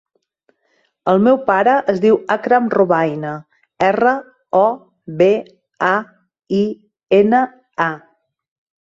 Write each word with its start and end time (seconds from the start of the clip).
El 1.11 1.19
meu 1.25 1.35
pare 1.49 1.73
es 1.91 1.99
diu 2.05 2.15
Akram 2.35 2.69
Robaina: 2.75 3.33
erra, 3.89 4.15
o, 4.61 4.63
be, 5.21 5.29
a, 5.89 5.91
i, 6.61 6.63
ena, 7.19 7.43
a. 7.91 7.93